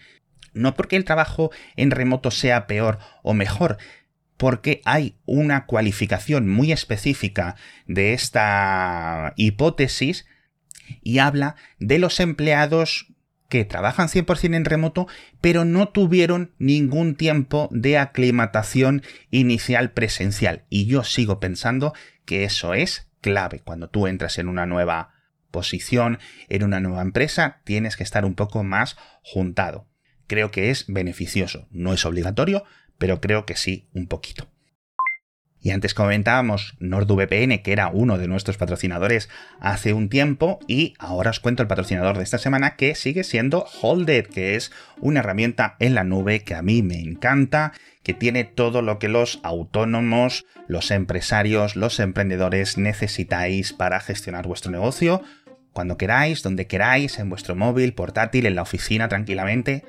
No 0.53 0.73
porque 0.73 0.95
el 0.95 1.05
trabajo 1.05 1.51
en 1.75 1.91
remoto 1.91 2.31
sea 2.31 2.65
peor 2.65 2.97
o 3.21 3.35
mejor, 3.35 3.77
porque 4.39 4.81
hay 4.85 5.17
una 5.25 5.65
cualificación 5.65 6.47
muy 6.47 6.71
específica 6.71 7.57
de 7.87 8.13
esta 8.13 9.33
hipótesis 9.35 10.25
y 11.03 11.17
habla 11.19 11.57
de 11.77 11.99
los 11.99 12.21
empleados 12.21 13.07
que 13.49 13.65
trabajan 13.65 14.07
100% 14.07 14.55
en 14.55 14.63
remoto, 14.63 15.07
pero 15.41 15.65
no 15.65 15.89
tuvieron 15.89 16.53
ningún 16.57 17.15
tiempo 17.15 17.67
de 17.71 17.97
aclimatación 17.97 19.03
inicial 19.29 19.91
presencial. 19.91 20.63
Y 20.69 20.85
yo 20.85 21.03
sigo 21.03 21.41
pensando 21.41 21.93
que 22.23 22.45
eso 22.45 22.73
es 22.73 23.11
clave. 23.19 23.59
Cuando 23.59 23.89
tú 23.89 24.07
entras 24.07 24.37
en 24.37 24.47
una 24.47 24.65
nueva 24.65 25.15
posición, 25.51 26.17
en 26.47 26.63
una 26.63 26.79
nueva 26.79 27.01
empresa, 27.01 27.59
tienes 27.65 27.97
que 27.97 28.03
estar 28.03 28.23
un 28.23 28.35
poco 28.35 28.63
más 28.63 28.95
juntado. 29.21 29.89
Creo 30.27 30.49
que 30.49 30.69
es 30.69 30.85
beneficioso. 30.87 31.67
No 31.71 31.91
es 31.91 32.05
obligatorio, 32.05 32.63
pero 32.99 33.19
creo 33.19 33.47
que 33.47 33.55
sí, 33.55 33.89
un 33.93 34.05
poquito. 34.05 34.47
Y 35.61 35.71
antes 35.71 35.93
comentábamos 35.93 36.75
NordVPN, 36.79 37.61
que 37.61 37.73
era 37.73 37.89
uno 37.89 38.17
de 38.17 38.29
nuestros 38.29 38.57
patrocinadores 38.57 39.29
hace 39.59 39.91
un 39.91 40.07
tiempo, 40.07 40.59
y 40.67 40.93
ahora 40.99 41.31
os 41.31 41.41
cuento 41.41 41.61
el 41.61 41.67
patrocinador 41.67 42.17
de 42.17 42.23
esta 42.23 42.37
semana, 42.37 42.75
que 42.77 42.95
sigue 42.95 43.25
siendo 43.25 43.65
Holded, 43.81 44.27
que 44.27 44.55
es 44.55 44.71
una 45.01 45.19
herramienta 45.19 45.75
en 45.79 45.95
la 45.95 46.05
nube 46.05 46.43
que 46.43 46.55
a 46.55 46.61
mí 46.61 46.81
me 46.81 47.01
encanta, 47.01 47.73
que 48.03 48.13
tiene 48.13 48.45
todo 48.45 48.81
lo 48.81 48.99
que 48.99 49.09
los 49.09 49.41
autónomos, 49.43 50.45
los 50.67 50.91
empresarios, 50.91 51.75
los 51.75 51.99
emprendedores 51.99 52.77
necesitáis 52.77 53.73
para 53.73 53.99
gestionar 53.99 54.47
vuestro 54.47 54.71
negocio, 54.71 55.21
cuando 55.73 55.97
queráis, 55.97 56.41
donde 56.41 56.67
queráis, 56.67 57.19
en 57.19 57.29
vuestro 57.29 57.55
móvil, 57.55 57.93
portátil, 57.93 58.45
en 58.45 58.55
la 58.55 58.61
oficina, 58.61 59.09
tranquilamente 59.09 59.83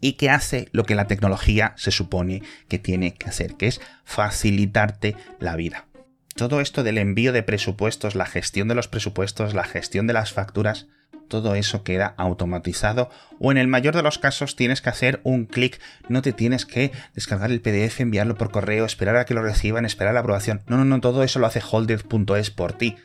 y 0.00 0.12
que 0.14 0.30
hace 0.30 0.68
lo 0.72 0.84
que 0.84 0.94
la 0.94 1.06
tecnología 1.06 1.74
se 1.76 1.90
supone 1.90 2.42
que 2.68 2.78
tiene 2.78 3.14
que 3.14 3.28
hacer, 3.28 3.54
que 3.54 3.66
es 3.66 3.80
facilitarte 4.04 5.16
la 5.40 5.56
vida. 5.56 5.86
Todo 6.34 6.60
esto 6.60 6.82
del 6.82 6.98
envío 6.98 7.32
de 7.32 7.42
presupuestos, 7.42 8.14
la 8.14 8.26
gestión 8.26 8.68
de 8.68 8.74
los 8.74 8.88
presupuestos, 8.88 9.54
la 9.54 9.64
gestión 9.64 10.06
de 10.06 10.12
las 10.12 10.32
facturas, 10.32 10.86
todo 11.28 11.54
eso 11.54 11.82
queda 11.82 12.14
automatizado 12.18 13.10
o 13.40 13.50
en 13.50 13.58
el 13.58 13.68
mayor 13.68 13.96
de 13.96 14.02
los 14.02 14.18
casos 14.18 14.54
tienes 14.54 14.80
que 14.80 14.90
hacer 14.90 15.20
un 15.24 15.46
clic, 15.46 15.80
no 16.08 16.22
te 16.22 16.32
tienes 16.32 16.66
que 16.66 16.92
descargar 17.14 17.50
el 17.50 17.60
PDF, 17.60 18.00
enviarlo 18.00 18.36
por 18.36 18.50
correo, 18.50 18.84
esperar 18.84 19.16
a 19.16 19.24
que 19.24 19.34
lo 19.34 19.42
reciban, 19.42 19.84
esperar 19.84 20.14
la 20.14 20.20
aprobación. 20.20 20.62
No, 20.66 20.76
no, 20.76 20.84
no, 20.84 21.00
todo 21.00 21.22
eso 21.22 21.38
lo 21.38 21.46
hace 21.46 21.60
holded.es 21.60 22.50
por 22.50 22.72
ti. 22.74 22.96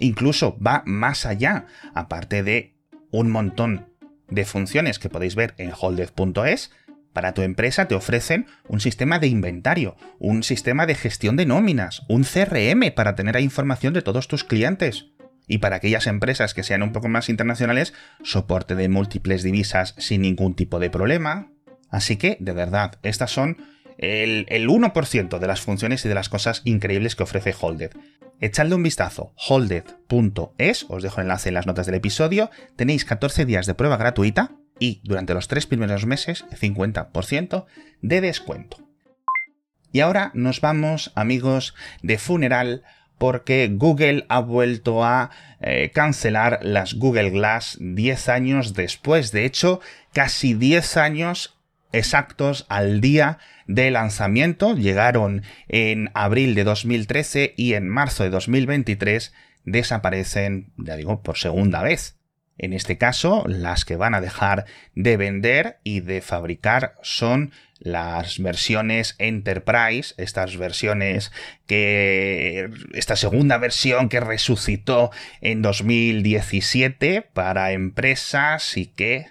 Incluso 0.00 0.58
va 0.58 0.82
más 0.86 1.24
allá, 1.26 1.66
aparte 1.94 2.42
de 2.42 2.74
un 3.10 3.30
montón 3.30 3.87
de 4.30 4.44
funciones 4.44 4.98
que 4.98 5.08
podéis 5.08 5.34
ver 5.34 5.54
en 5.58 5.72
holded.es, 5.78 6.70
para 7.12 7.34
tu 7.34 7.42
empresa 7.42 7.88
te 7.88 7.94
ofrecen 7.94 8.46
un 8.68 8.80
sistema 8.80 9.18
de 9.18 9.26
inventario, 9.26 9.96
un 10.18 10.42
sistema 10.42 10.86
de 10.86 10.94
gestión 10.94 11.36
de 11.36 11.46
nóminas, 11.46 12.02
un 12.08 12.22
CRM 12.22 12.92
para 12.94 13.14
tener 13.14 13.36
ahí 13.36 13.44
información 13.44 13.92
de 13.92 14.02
todos 14.02 14.28
tus 14.28 14.44
clientes. 14.44 15.06
Y 15.48 15.58
para 15.58 15.76
aquellas 15.76 16.06
empresas 16.06 16.52
que 16.52 16.62
sean 16.62 16.82
un 16.82 16.92
poco 16.92 17.08
más 17.08 17.28
internacionales, 17.28 17.94
soporte 18.22 18.74
de 18.74 18.88
múltiples 18.88 19.42
divisas 19.42 19.94
sin 19.98 20.22
ningún 20.22 20.54
tipo 20.54 20.78
de 20.78 20.90
problema. 20.90 21.50
Así 21.90 22.16
que, 22.16 22.36
de 22.38 22.52
verdad, 22.52 22.98
estas 23.02 23.30
son 23.30 23.56
el, 23.96 24.44
el 24.50 24.68
1% 24.68 25.38
de 25.38 25.46
las 25.46 25.62
funciones 25.62 26.04
y 26.04 26.08
de 26.08 26.14
las 26.14 26.28
cosas 26.28 26.60
increíbles 26.64 27.16
que 27.16 27.22
ofrece 27.22 27.54
Holded. 27.58 27.92
Echadle 28.40 28.76
un 28.76 28.84
vistazo, 28.84 29.32
holded.es, 29.36 30.86
os 30.88 31.02
dejo 31.02 31.20
el 31.20 31.24
enlace 31.24 31.48
en 31.48 31.54
las 31.56 31.66
notas 31.66 31.86
del 31.86 31.96
episodio, 31.96 32.50
tenéis 32.76 33.04
14 33.04 33.44
días 33.44 33.66
de 33.66 33.74
prueba 33.74 33.96
gratuita 33.96 34.52
y 34.78 35.00
durante 35.02 35.34
los 35.34 35.48
tres 35.48 35.66
primeros 35.66 36.06
meses 36.06 36.44
50% 36.50 37.66
de 38.00 38.20
descuento. 38.20 38.78
Y 39.90 40.00
ahora 40.00 40.30
nos 40.34 40.60
vamos, 40.60 41.10
amigos 41.16 41.74
de 42.02 42.18
Funeral, 42.18 42.84
porque 43.18 43.68
Google 43.72 44.24
ha 44.28 44.38
vuelto 44.38 45.04
a 45.04 45.30
eh, 45.60 45.90
cancelar 45.92 46.60
las 46.62 46.94
Google 46.94 47.30
Glass 47.30 47.76
10 47.80 48.28
años 48.28 48.74
después. 48.74 49.32
De 49.32 49.44
hecho, 49.44 49.80
casi 50.12 50.54
10 50.54 50.96
años 50.96 51.57
exactos 51.92 52.66
al 52.68 53.00
día 53.00 53.38
de 53.66 53.90
lanzamiento. 53.90 54.74
Llegaron 54.74 55.42
en 55.68 56.10
abril 56.14 56.54
de 56.54 56.64
2013 56.64 57.54
y 57.56 57.74
en 57.74 57.88
marzo 57.88 58.24
de 58.24 58.30
2023 58.30 59.32
desaparecen, 59.64 60.72
ya 60.76 60.96
digo, 60.96 61.22
por 61.22 61.38
segunda 61.38 61.82
vez. 61.82 62.16
En 62.58 62.72
este 62.72 62.98
caso, 62.98 63.44
las 63.46 63.84
que 63.84 63.94
van 63.94 64.14
a 64.14 64.20
dejar 64.20 64.64
de 64.94 65.16
vender 65.16 65.78
y 65.84 66.00
de 66.00 66.20
fabricar 66.20 66.96
son 67.02 67.52
las 67.78 68.40
versiones 68.40 69.14
Enterprise, 69.18 70.14
estas 70.16 70.56
versiones 70.56 71.30
que 71.66 72.68
esta 72.92 73.14
segunda 73.14 73.58
versión 73.58 74.08
que 74.08 74.18
resucitó 74.18 75.12
en 75.40 75.62
2017 75.62 77.22
para 77.22 77.70
empresas 77.70 78.76
y 78.76 78.86
que 78.86 79.26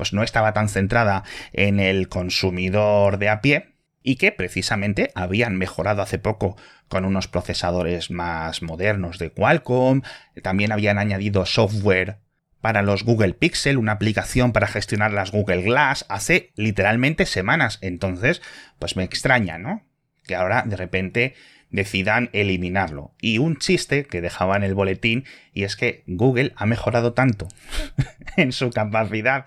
pues 0.00 0.14
no 0.14 0.22
estaba 0.22 0.54
tan 0.54 0.70
centrada 0.70 1.24
en 1.52 1.78
el 1.78 2.08
consumidor 2.08 3.18
de 3.18 3.28
a 3.28 3.42
pie 3.42 3.74
y 4.02 4.16
que 4.16 4.32
precisamente 4.32 5.10
habían 5.14 5.56
mejorado 5.56 6.00
hace 6.00 6.18
poco 6.18 6.56
con 6.88 7.04
unos 7.04 7.28
procesadores 7.28 8.10
más 8.10 8.62
modernos 8.62 9.18
de 9.18 9.28
Qualcomm, 9.28 10.00
también 10.42 10.72
habían 10.72 10.96
añadido 10.96 11.44
software 11.44 12.16
para 12.62 12.80
los 12.80 13.04
Google 13.04 13.34
Pixel, 13.34 13.76
una 13.76 13.92
aplicación 13.92 14.52
para 14.52 14.68
gestionar 14.68 15.12
las 15.12 15.32
Google 15.32 15.64
Glass, 15.64 16.06
hace 16.08 16.50
literalmente 16.56 17.26
semanas. 17.26 17.76
Entonces, 17.82 18.40
pues 18.78 18.96
me 18.96 19.04
extraña, 19.04 19.58
¿no? 19.58 19.82
Que 20.24 20.34
ahora 20.34 20.64
de 20.66 20.76
repente 20.76 21.34
decidan 21.68 22.30
eliminarlo. 22.32 23.12
Y 23.20 23.36
un 23.36 23.58
chiste 23.58 24.06
que 24.06 24.22
dejaba 24.22 24.56
en 24.56 24.62
el 24.62 24.72
boletín, 24.72 25.26
y 25.52 25.64
es 25.64 25.76
que 25.76 26.04
Google 26.06 26.54
ha 26.56 26.64
mejorado 26.64 27.12
tanto 27.12 27.48
en 28.38 28.52
su 28.52 28.70
capacidad 28.70 29.44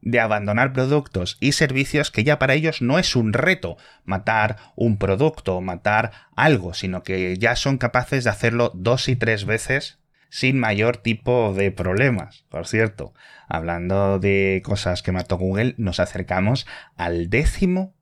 de 0.00 0.20
abandonar 0.20 0.72
productos 0.72 1.36
y 1.40 1.52
servicios 1.52 2.10
que 2.10 2.24
ya 2.24 2.38
para 2.38 2.54
ellos 2.54 2.82
no 2.82 2.98
es 2.98 3.16
un 3.16 3.32
reto 3.32 3.76
matar 4.04 4.56
un 4.76 4.98
producto 4.98 5.60
matar 5.60 6.12
algo, 6.36 6.74
sino 6.74 7.02
que 7.02 7.36
ya 7.36 7.56
son 7.56 7.78
capaces 7.78 8.24
de 8.24 8.30
hacerlo 8.30 8.70
dos 8.74 9.08
y 9.08 9.16
tres 9.16 9.44
veces 9.44 9.98
sin 10.30 10.58
mayor 10.58 10.98
tipo 10.98 11.54
de 11.54 11.70
problemas. 11.70 12.44
Por 12.48 12.66
cierto, 12.66 13.14
hablando 13.48 14.18
de 14.18 14.62
cosas 14.64 15.02
que 15.02 15.12
mató 15.12 15.38
Google, 15.38 15.74
nos 15.78 16.00
acercamos 16.00 16.66
al 16.96 17.30
décimo 17.30 17.94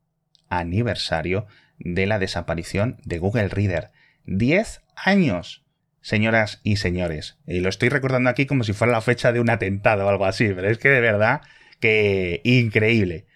aniversario 0.49 1.47
de 1.79 2.07
la 2.07 2.19
desaparición 2.19 2.99
de 3.05 3.19
Google 3.19 3.49
Reader. 3.49 3.91
10 4.25 4.83
años. 4.97 5.63
Señoras 6.01 6.61
y 6.63 6.77
señores, 6.77 7.37
y 7.49 7.59
lo 7.59 7.69
estoy 7.69 7.89
recordando 7.89 8.31
aquí 8.31 8.47
como 8.47 8.63
si 8.63 8.73
fuera 8.73 8.93
la 8.93 9.01
fecha 9.01 9.33
de 9.33 9.41
un 9.41 9.51
atentado 9.51 10.07
o 10.07 10.09
algo 10.09 10.25
así, 10.25 10.49
pero 10.55 10.71
es 10.71 10.79
que 10.79 10.89
de 10.89 11.01
verdad 11.01 11.41
que 11.81 12.41
increíble. 12.45 13.27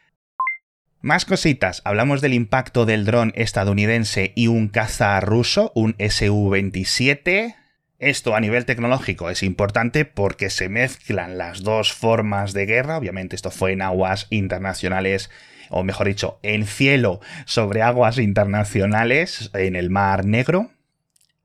Más 1.02 1.24
cositas, 1.24 1.80
hablamos 1.84 2.20
del 2.20 2.34
impacto 2.34 2.84
del 2.84 3.06
dron 3.06 3.32
estadounidense 3.34 4.32
y 4.36 4.48
un 4.48 4.68
caza 4.68 5.18
ruso, 5.20 5.72
un 5.74 5.92
Su-27. 5.98 7.54
Esto 7.98 8.34
a 8.34 8.40
nivel 8.40 8.66
tecnológico 8.66 9.30
es 9.30 9.42
importante 9.42 10.04
porque 10.04 10.50
se 10.50 10.68
mezclan 10.68 11.38
las 11.38 11.62
dos 11.62 11.92
formas 11.92 12.52
de 12.52 12.66
guerra, 12.66 12.98
obviamente 12.98 13.36
esto 13.36 13.50
fue 13.50 13.72
en 13.72 13.82
aguas 13.82 14.26
internacionales 14.30 15.30
o 15.70 15.84
mejor 15.84 16.08
dicho, 16.08 16.38
en 16.42 16.66
cielo 16.66 17.20
sobre 17.46 17.80
aguas 17.80 18.18
internacionales 18.18 19.50
en 19.54 19.76
el 19.76 19.88
Mar 19.88 20.26
Negro. 20.26 20.70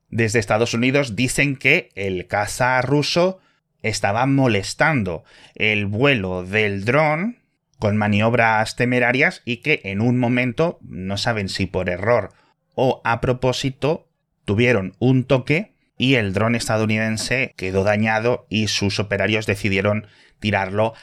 Desde 0.10 0.40
Estados 0.40 0.74
Unidos 0.74 1.16
dicen 1.16 1.56
que 1.56 1.90
el 1.96 2.28
caza 2.28 2.82
ruso 2.82 3.40
estaba 3.89 4.25
molestando 4.25 5.24
el 5.54 5.86
vuelo 5.86 6.44
del 6.44 6.86
dron 6.86 7.38
con 7.77 7.98
maniobras 7.98 8.75
temerarias 8.75 9.42
y 9.46 9.58
que 9.58 9.82
en 9.84 10.01
un 10.01 10.18
momento, 10.18 10.80
no 10.82 11.18
saben 11.18 11.50
si 11.50 11.68
por 11.68 11.89
error 11.89 12.32
o 12.74 13.01
a 13.04 13.22
propósito, 13.22 14.10
tuvieron 14.44 14.96
un 15.00 15.24
toque 15.24 15.75
y 15.98 16.15
el 16.15 16.34
dron 16.34 16.56
estadounidense 16.56 17.54
quedó 17.56 17.84
dañado 17.84 18.48
y 18.50 18.68
sus 18.68 19.00
operarios 19.00 19.46
decidieron 19.46 20.08
tirarlo 20.39 20.94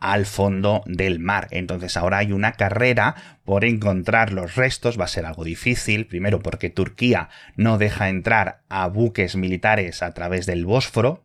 al 0.00 0.24
fondo 0.24 0.82
del 0.86 1.20
mar. 1.20 1.46
Entonces 1.50 1.96
ahora 1.96 2.18
hay 2.18 2.32
una 2.32 2.52
carrera 2.52 3.40
por 3.44 3.66
encontrar 3.66 4.32
los 4.32 4.56
restos, 4.56 4.98
va 4.98 5.04
a 5.04 5.08
ser 5.08 5.26
algo 5.26 5.44
difícil, 5.44 6.06
primero 6.06 6.40
porque 6.40 6.70
Turquía 6.70 7.28
no 7.54 7.76
deja 7.76 8.08
entrar 8.08 8.62
a 8.70 8.86
buques 8.88 9.36
militares 9.36 10.02
a 10.02 10.14
través 10.14 10.46
del 10.46 10.64
Bósforo, 10.64 11.22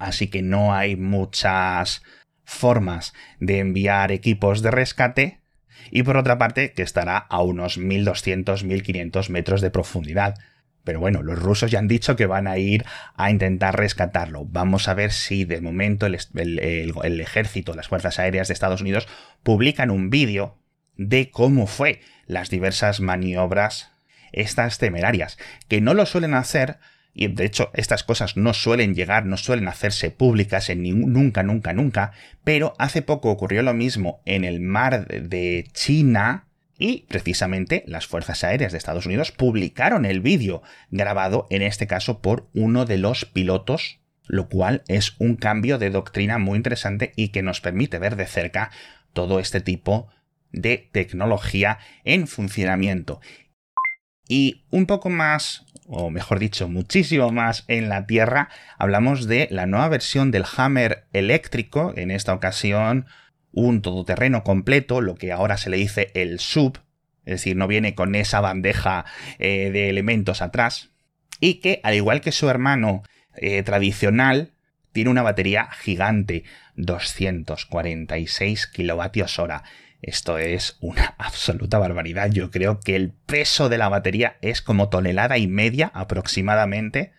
así 0.00 0.28
que 0.28 0.42
no 0.42 0.74
hay 0.74 0.96
muchas 0.96 2.02
formas 2.44 3.14
de 3.38 3.60
enviar 3.60 4.10
equipos 4.10 4.62
de 4.62 4.72
rescate, 4.72 5.40
y 5.90 6.02
por 6.02 6.16
otra 6.16 6.38
parte 6.38 6.72
que 6.72 6.82
estará 6.82 7.16
a 7.16 7.42
unos 7.42 7.78
1200-1500 7.78 9.28
metros 9.30 9.60
de 9.60 9.70
profundidad. 9.70 10.34
Pero 10.84 11.00
bueno, 11.00 11.22
los 11.22 11.38
rusos 11.38 11.70
ya 11.70 11.78
han 11.78 11.88
dicho 11.88 12.16
que 12.16 12.26
van 12.26 12.46
a 12.46 12.58
ir 12.58 12.84
a 13.14 13.30
intentar 13.30 13.76
rescatarlo. 13.76 14.46
Vamos 14.46 14.88
a 14.88 14.94
ver 14.94 15.12
si 15.12 15.44
de 15.44 15.60
momento 15.60 16.06
el, 16.06 17.20
ejército, 17.20 17.74
las 17.74 17.88
Fuerzas 17.88 18.18
Aéreas 18.18 18.48
de 18.48 18.54
Estados 18.54 18.80
Unidos 18.80 19.06
publican 19.42 19.90
un 19.90 20.10
vídeo 20.10 20.58
de 20.96 21.30
cómo 21.30 21.66
fue 21.66 22.00
las 22.26 22.50
diversas 22.50 23.00
maniobras 23.00 23.92
estas 24.32 24.78
temerarias, 24.78 25.38
que 25.68 25.80
no 25.80 25.94
lo 25.94 26.06
suelen 26.06 26.34
hacer 26.34 26.78
y 27.14 27.28
de 27.28 27.44
hecho 27.44 27.70
estas 27.74 28.04
cosas 28.04 28.36
no 28.36 28.54
suelen 28.54 28.94
llegar, 28.94 29.26
no 29.26 29.36
suelen 29.36 29.68
hacerse 29.68 30.10
públicas 30.10 30.70
en 30.70 30.82
nunca, 31.12 31.42
nunca, 31.42 31.72
nunca, 31.72 32.12
pero 32.44 32.74
hace 32.78 33.02
poco 33.02 33.30
ocurrió 33.30 33.62
lo 33.62 33.74
mismo 33.74 34.20
en 34.24 34.44
el 34.44 34.60
mar 34.60 35.06
de 35.06 35.68
China, 35.72 36.46
y 36.80 37.04
precisamente 37.08 37.84
las 37.86 38.06
Fuerzas 38.06 38.42
Aéreas 38.42 38.72
de 38.72 38.78
Estados 38.78 39.04
Unidos 39.04 39.32
publicaron 39.32 40.06
el 40.06 40.20
vídeo 40.20 40.62
grabado 40.90 41.46
en 41.50 41.60
este 41.60 41.86
caso 41.86 42.22
por 42.22 42.48
uno 42.54 42.86
de 42.86 42.96
los 42.96 43.26
pilotos, 43.26 44.00
lo 44.26 44.48
cual 44.48 44.82
es 44.88 45.14
un 45.18 45.36
cambio 45.36 45.76
de 45.76 45.90
doctrina 45.90 46.38
muy 46.38 46.56
interesante 46.56 47.12
y 47.16 47.28
que 47.28 47.42
nos 47.42 47.60
permite 47.60 47.98
ver 47.98 48.16
de 48.16 48.26
cerca 48.26 48.70
todo 49.12 49.40
este 49.40 49.60
tipo 49.60 50.08
de 50.52 50.88
tecnología 50.90 51.78
en 52.04 52.26
funcionamiento. 52.26 53.20
Y 54.26 54.64
un 54.70 54.86
poco 54.86 55.10
más, 55.10 55.66
o 55.92 56.08
mejor 56.10 56.38
dicho, 56.38 56.68
muchísimo 56.68 57.32
más 57.32 57.64
en 57.66 57.88
la 57.88 58.06
Tierra, 58.06 58.48
hablamos 58.78 59.26
de 59.26 59.48
la 59.50 59.66
nueva 59.66 59.88
versión 59.88 60.30
del 60.30 60.44
Hammer 60.56 61.08
eléctrico, 61.12 61.92
en 61.96 62.12
esta 62.12 62.32
ocasión 62.32 63.06
un 63.50 63.82
todoterreno 63.82 64.44
completo, 64.44 65.00
lo 65.00 65.16
que 65.16 65.32
ahora 65.32 65.56
se 65.56 65.68
le 65.68 65.78
dice 65.78 66.12
el 66.14 66.38
sub, 66.38 66.78
es 67.24 67.32
decir, 67.32 67.56
no 67.56 67.66
viene 67.66 67.96
con 67.96 68.14
esa 68.14 68.40
bandeja 68.40 69.04
eh, 69.40 69.70
de 69.72 69.90
elementos 69.90 70.42
atrás, 70.42 70.90
y 71.40 71.54
que, 71.54 71.80
al 71.82 71.94
igual 71.94 72.20
que 72.20 72.30
su 72.30 72.48
hermano 72.48 73.02
eh, 73.34 73.64
tradicional, 73.64 74.52
tiene 74.92 75.10
una 75.10 75.22
batería 75.22 75.70
gigante, 75.72 76.44
246 76.76 78.68
kilovatios 78.68 79.40
hora. 79.40 79.64
Esto 80.02 80.38
es 80.38 80.76
una 80.80 81.14
absoluta 81.18 81.78
barbaridad. 81.78 82.30
Yo 82.30 82.50
creo 82.50 82.80
que 82.80 82.96
el 82.96 83.12
peso 83.12 83.68
de 83.68 83.78
la 83.78 83.88
batería 83.88 84.36
es 84.40 84.62
como 84.62 84.88
tonelada 84.88 85.38
y 85.38 85.46
media 85.46 85.90
aproximadamente 85.94 87.12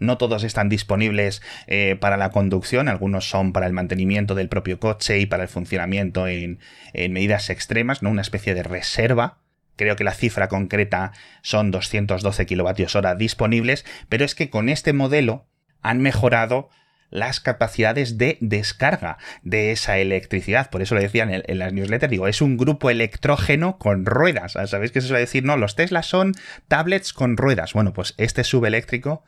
no 0.00 0.16
todos 0.18 0.42
están 0.42 0.68
disponibles 0.68 1.42
eh, 1.66 1.96
para 2.00 2.16
la 2.16 2.30
conducción, 2.30 2.88
algunos 2.88 3.28
son 3.28 3.52
para 3.52 3.66
el 3.66 3.72
mantenimiento 3.72 4.34
del 4.34 4.48
propio 4.48 4.80
coche 4.80 5.20
y 5.20 5.26
para 5.26 5.44
el 5.44 5.48
funcionamiento 5.48 6.26
en, 6.26 6.58
medidas 6.94 7.50
extremas, 7.50 8.02
¿no? 8.02 8.10
Una 8.10 8.22
especie 8.22 8.54
de 8.54 8.62
reserva. 8.62 9.38
Creo 9.76 9.96
que 9.96 10.04
la 10.04 10.14
cifra 10.14 10.48
concreta 10.48 11.12
son 11.42 11.70
212 11.70 12.46
kilovatios 12.46 12.96
hora 12.96 13.14
disponibles, 13.14 13.84
pero 14.08 14.24
es 14.24 14.34
que 14.34 14.50
con 14.50 14.68
este 14.68 14.92
modelo 14.92 15.46
han 15.82 16.00
mejorado 16.00 16.70
las 17.10 17.40
capacidades 17.40 18.18
de 18.18 18.38
descarga 18.40 19.18
de 19.42 19.72
esa 19.72 19.98
electricidad. 19.98 20.70
Por 20.70 20.82
eso 20.82 20.94
lo 20.94 21.00
decían 21.00 21.30
en, 21.32 21.58
las 21.58 21.72
newsletters, 21.72 22.10
digo, 22.10 22.28
es 22.28 22.40
un 22.40 22.56
grupo 22.56 22.90
electrógeno 22.90 23.78
con 23.78 24.06
ruedas. 24.06 24.52
¿Sabéis 24.66 24.92
qué 24.92 25.00
se 25.00 25.08
suele 25.08 25.20
decir? 25.20 25.44
No, 25.44 25.56
los 25.56 25.76
Tesla 25.76 26.02
son 26.02 26.34
tablets 26.68 27.12
con 27.12 27.36
ruedas. 27.36 27.72
Bueno, 27.72 27.92
pues 27.92 28.14
este 28.16 28.44
subeléctrico 28.44 29.24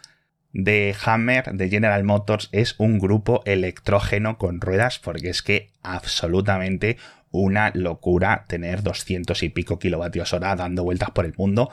de 0.53 0.95
Hammer, 1.05 1.53
de 1.53 1.69
General 1.69 2.05
Motors, 2.05 2.49
es 2.53 2.75
un 2.79 2.99
grupo 2.99 3.43
electrógeno 3.47 4.39
con 4.39 4.61
ruedas, 4.61 4.99
porque 4.99 5.31
es 5.31 5.43
que 5.43 5.71
absolutamente 5.83 6.99
una 7.31 7.73
locura 7.75 8.45
tener 8.47 8.83
200 8.83 9.43
y 9.43 9.49
pico 9.49 9.79
kilovatios 9.79 10.33
hora 10.35 10.55
dando 10.55 10.85
vueltas 10.85 11.11
por 11.11 11.25
el 11.25 11.35
mundo. 11.37 11.71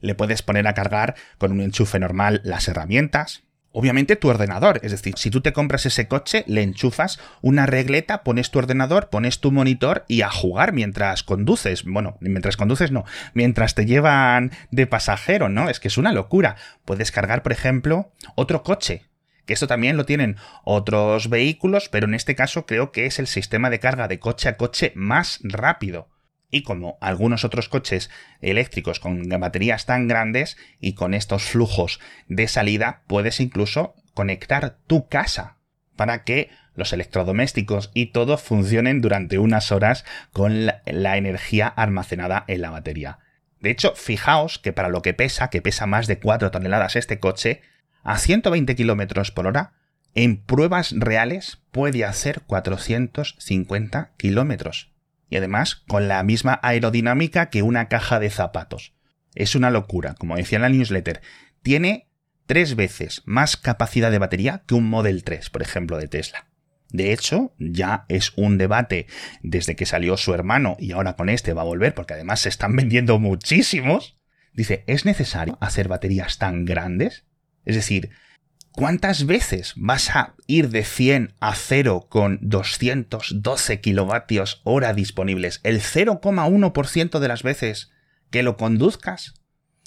Le 0.00 0.14
puedes 0.14 0.42
poner 0.42 0.68
a 0.68 0.74
cargar 0.74 1.16
con 1.38 1.50
un 1.50 1.60
enchufe 1.60 1.98
normal 1.98 2.40
las 2.44 2.68
herramientas, 2.68 3.42
obviamente 3.78 4.16
tu 4.16 4.28
ordenador. 4.28 4.80
Es 4.82 4.90
decir, 4.90 5.14
si 5.16 5.30
tú 5.30 5.40
te 5.40 5.52
compras 5.52 5.86
ese 5.86 6.08
coche, 6.08 6.42
le 6.48 6.62
enchufas 6.62 7.20
una 7.42 7.64
regleta, 7.64 8.24
pones 8.24 8.50
tu 8.50 8.58
ordenador, 8.58 9.08
pones 9.08 9.38
tu 9.38 9.52
monitor 9.52 10.04
y 10.08 10.22
a 10.22 10.30
jugar 10.30 10.72
mientras 10.72 11.22
conduces. 11.22 11.84
Bueno, 11.84 12.16
mientras 12.18 12.56
conduces 12.56 12.90
no, 12.90 13.04
mientras 13.34 13.76
te 13.76 13.86
llevan 13.86 14.50
de 14.72 14.88
pasajero, 14.88 15.48
¿no? 15.48 15.70
Es 15.70 15.78
que 15.78 15.86
es 15.86 15.96
una 15.96 16.12
locura. 16.12 16.56
Puedes 16.84 17.12
cargar, 17.12 17.44
por 17.44 17.52
ejemplo, 17.52 18.10
otro 18.34 18.64
coche. 18.64 19.04
Que 19.46 19.54
esto 19.54 19.68
también 19.68 19.96
lo 19.96 20.04
tienen 20.04 20.36
otros 20.64 21.30
vehículos, 21.30 21.88
pero 21.88 22.08
en 22.08 22.14
este 22.14 22.34
caso 22.34 22.66
creo 22.66 22.90
que 22.90 23.06
es 23.06 23.20
el 23.20 23.28
sistema 23.28 23.70
de 23.70 23.78
carga 23.78 24.08
de 24.08 24.18
coche 24.18 24.48
a 24.48 24.56
coche 24.56 24.92
más 24.96 25.38
rápido 25.44 26.08
y 26.50 26.62
como 26.62 26.98
algunos 27.00 27.44
otros 27.44 27.68
coches 27.68 28.10
eléctricos 28.40 29.00
con 29.00 29.28
baterías 29.28 29.86
tan 29.86 30.08
grandes 30.08 30.56
y 30.80 30.94
con 30.94 31.14
estos 31.14 31.44
flujos 31.44 32.00
de 32.28 32.48
salida, 32.48 33.02
puedes 33.06 33.40
incluso 33.40 33.94
conectar 34.14 34.78
tu 34.86 35.08
casa 35.08 35.58
para 35.96 36.24
que 36.24 36.50
los 36.74 36.92
electrodomésticos 36.92 37.90
y 37.92 38.06
todo 38.06 38.38
funcionen 38.38 39.00
durante 39.00 39.38
unas 39.38 39.72
horas 39.72 40.04
con 40.32 40.64
la, 40.64 40.80
energía 40.84 41.66
almacenada 41.66 42.44
en 42.46 42.62
la 42.62 42.70
batería. 42.70 43.18
De 43.60 43.70
hecho, 43.70 43.94
fijaos 43.96 44.58
que 44.58 44.72
para 44.72 44.88
lo 44.88 45.02
que 45.02 45.12
pesa, 45.12 45.50
que 45.50 45.60
pesa 45.60 45.86
más 45.86 46.06
de 46.06 46.20
4 46.20 46.52
toneladas 46.52 46.94
este 46.94 47.18
coche, 47.18 47.62
a 48.04 48.16
120 48.16 48.76
km 48.76 49.32
por 49.32 49.48
hora, 49.48 49.72
en 50.14 50.36
pruebas 50.36 50.94
reales 50.96 51.58
puede 51.72 52.04
hacer 52.04 52.42
450 52.42 54.12
kilómetros 54.16 54.92
y 55.30 55.36
además 55.36 55.76
con 55.86 56.08
la 56.08 56.22
misma 56.22 56.58
aerodinámica 56.62 57.50
que 57.50 57.62
una 57.62 57.88
caja 57.88 58.18
de 58.20 58.30
zapatos. 58.30 58.94
Es 59.34 59.54
una 59.54 59.70
locura, 59.70 60.14
como 60.14 60.36
decía 60.36 60.56
en 60.56 60.62
la 60.62 60.68
newsletter. 60.68 61.20
Tiene 61.62 62.08
tres 62.46 62.76
veces 62.76 63.22
más 63.24 63.56
capacidad 63.56 64.10
de 64.10 64.18
batería 64.18 64.62
que 64.66 64.74
un 64.74 64.88
Model 64.88 65.22
3, 65.22 65.50
por 65.50 65.62
ejemplo, 65.62 65.98
de 65.98 66.08
Tesla. 66.08 66.46
De 66.90 67.12
hecho, 67.12 67.52
ya 67.58 68.06
es 68.08 68.32
un 68.36 68.56
debate 68.56 69.06
desde 69.42 69.76
que 69.76 69.84
salió 69.84 70.16
su 70.16 70.32
hermano 70.32 70.76
y 70.78 70.92
ahora 70.92 71.16
con 71.16 71.28
este 71.28 71.52
va 71.52 71.62
a 71.62 71.66
volver 71.66 71.94
porque 71.94 72.14
además 72.14 72.40
se 72.40 72.48
están 72.48 72.74
vendiendo 72.76 73.18
muchísimos. 73.18 74.18
Dice, 74.54 74.84
¿es 74.86 75.04
necesario 75.04 75.58
hacer 75.60 75.88
baterías 75.88 76.38
tan 76.38 76.64
grandes? 76.64 77.24
Es 77.64 77.76
decir, 77.76 78.10
¿Cuántas 78.78 79.26
veces 79.26 79.72
vas 79.74 80.14
a 80.14 80.36
ir 80.46 80.68
de 80.68 80.84
100 80.84 81.34
a 81.40 81.56
0 81.56 82.06
con 82.08 82.38
212 82.42 83.80
kilovatios 83.80 84.60
hora 84.62 84.94
disponibles? 84.94 85.58
¿El 85.64 85.80
0,1% 85.80 87.18
de 87.18 87.26
las 87.26 87.42
veces 87.42 87.90
que 88.30 88.44
lo 88.44 88.56
conduzcas? 88.56 89.34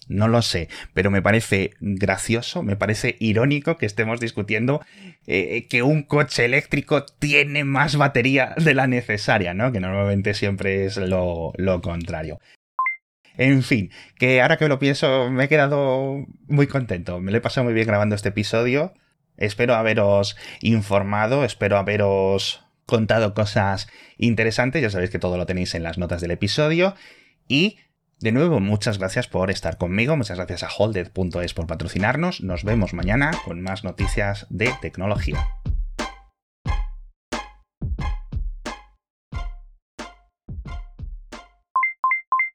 no 0.09 0.27
lo 0.27 0.41
sé, 0.41 0.67
pero 0.93 1.09
me 1.09 1.21
parece 1.21 1.71
gracioso, 1.79 2.63
me 2.63 2.75
parece 2.75 3.15
irónico 3.21 3.77
que 3.77 3.85
estemos 3.85 4.19
discutiendo 4.19 4.81
eh, 5.25 5.67
que 5.69 5.83
un 5.83 6.03
coche 6.03 6.43
eléctrico 6.43 7.05
tiene 7.05 7.63
más 7.63 7.95
batería 7.95 8.53
de 8.57 8.73
la 8.73 8.87
necesaria, 8.87 9.53
¿no? 9.53 9.71
Que 9.71 9.79
normalmente 9.79 10.33
siempre 10.33 10.83
es 10.83 10.97
lo, 10.97 11.53
contrario. 11.81 12.39
En 13.37 13.63
fin, 13.63 13.91
que 14.17 14.41
ahora 14.41 14.57
que 14.57 14.67
lo 14.67 14.79
pienso 14.79 15.29
me 15.29 15.45
he 15.45 15.49
quedado 15.49 16.25
muy 16.47 16.67
contento, 16.67 17.19
me 17.19 17.31
lo 17.31 17.37
he 17.37 17.41
pasado 17.41 17.65
muy 17.65 17.73
bien 17.73 17.87
grabando 17.87 18.15
este 18.15 18.29
episodio. 18.29 18.93
Espero 19.37 19.75
haberos 19.75 20.35
informado, 20.61 21.43
espero 21.43 21.77
haberos 21.77 22.63
contado 22.85 23.33
cosas 23.33 23.87
interesantes, 24.17 24.81
ya 24.81 24.89
sabéis 24.89 25.09
que 25.09 25.19
todo 25.19 25.37
lo 25.37 25.45
tenéis 25.45 25.73
en 25.75 25.83
las 25.83 25.97
notas 25.97 26.21
del 26.21 26.31
episodio. 26.31 26.95
Y 27.47 27.77
de 28.19 28.31
nuevo, 28.31 28.59
muchas 28.59 28.99
gracias 28.99 29.27
por 29.27 29.49
estar 29.49 29.77
conmigo, 29.77 30.15
muchas 30.15 30.37
gracias 30.37 30.63
a 30.63 30.69
holded.es 30.69 31.53
por 31.53 31.65
patrocinarnos. 31.65 32.41
Nos 32.41 32.63
vemos 32.63 32.93
mañana 32.93 33.31
con 33.45 33.61
más 33.61 33.83
noticias 33.83 34.45
de 34.49 34.71
tecnología. 34.81 35.60